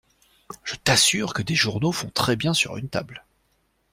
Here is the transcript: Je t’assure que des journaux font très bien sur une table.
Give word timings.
Je 0.63 0.73
t’assure 0.77 1.31
que 1.31 1.43
des 1.43 1.53
journaux 1.53 1.91
font 1.91 2.09
très 2.09 2.35
bien 2.35 2.55
sur 2.55 2.75
une 2.75 2.89
table. 2.89 3.23